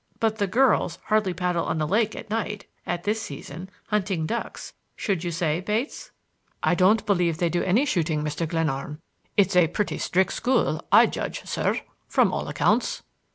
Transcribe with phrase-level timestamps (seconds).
[0.19, 5.29] But the girls hardly paddle on the lake at night, at this season—hunting ducks—should you
[5.29, 6.09] say, Bates?"
[6.63, 8.47] "I don't believe they do any shooting, Mr.
[8.47, 8.99] Glenarm.
[9.37, 13.03] It's a pretty strict school, I judge, sir, from all accounts."